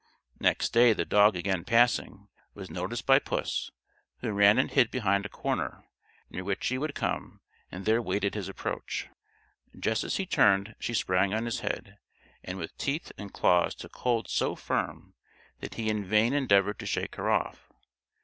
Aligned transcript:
Next 0.39 0.69
day 0.73 0.93
the 0.93 1.05
dog 1.05 1.35
again 1.35 1.63
passing, 1.63 2.27
was 2.55 2.71
noticed 2.71 3.05
by 3.05 3.19
puss, 3.19 3.69
who 4.21 4.31
ran 4.31 4.57
and 4.57 4.71
hid 4.71 4.89
behind 4.89 5.27
a 5.27 5.29
corner, 5.29 5.83
near 6.27 6.43
which 6.43 6.65
he 6.65 6.79
would 6.79 6.95
come, 6.95 7.39
and 7.71 7.85
there 7.85 8.01
waited 8.01 8.33
his 8.33 8.49
approach. 8.49 9.09
Just 9.79 10.03
as 10.03 10.17
he 10.17 10.25
turned 10.25 10.73
she 10.79 10.95
sprung 10.95 11.35
on 11.35 11.45
his 11.45 11.59
head, 11.59 11.99
and 12.43 12.57
with 12.57 12.75
teeth 12.79 13.11
and 13.19 13.31
claws 13.31 13.75
took 13.75 13.95
hold 13.97 14.27
so 14.27 14.55
firm 14.55 15.13
that 15.59 15.75
he 15.75 15.87
in 15.87 16.03
vain 16.03 16.33
endeavoured 16.33 16.79
to 16.79 16.87
shake 16.87 17.17
her 17.17 17.29
off. 17.29 17.69